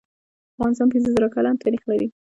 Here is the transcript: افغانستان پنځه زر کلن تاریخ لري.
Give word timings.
افغانستان 0.55 0.87
پنځه 0.93 1.09
زر 1.15 1.23
کلن 1.35 1.55
تاریخ 1.63 1.81
لري. 1.91 2.07